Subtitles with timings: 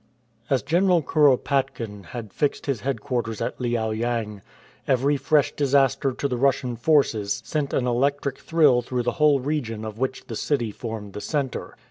[0.49, 4.41] As General Kuropatkin had fixed his headquarters at Liao yang,
[4.87, 9.85] every fresh disaster to the Rus^5ian forces sent an electric thrill through the whole region
[9.85, 11.75] of which the city formed the centre.